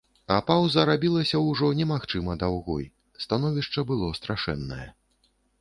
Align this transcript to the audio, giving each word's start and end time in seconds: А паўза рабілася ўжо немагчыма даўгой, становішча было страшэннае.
А 0.35 0.35
паўза 0.45 0.85
рабілася 0.89 1.41
ўжо 1.49 1.69
немагчыма 1.81 2.37
даўгой, 2.45 2.89
становішча 3.27 3.87
было 3.93 4.11
страшэннае. 4.23 4.83